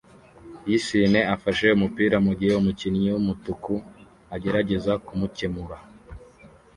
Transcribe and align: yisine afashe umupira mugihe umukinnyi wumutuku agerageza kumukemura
yisine 0.69 1.19
afashe 1.35 1.65
umupira 1.77 2.15
mugihe 2.25 2.53
umukinnyi 2.55 3.07
wumutuku 3.13 3.73
agerageza 4.35 4.93
kumukemura 5.05 5.77